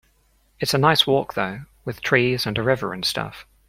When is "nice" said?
0.79-1.05